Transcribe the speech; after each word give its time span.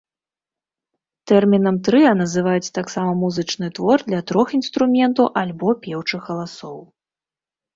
Тэрмінам 1.31 1.75
трыа 1.87 2.13
называюць 2.21 2.73
таксама 2.79 3.11
музычны 3.25 3.69
твор 3.81 3.97
для 4.09 4.21
трох 4.33 4.47
інструментаў 4.59 5.25
альбо 5.43 5.77
пеўчых 5.85 6.21
галасоў. 6.33 6.77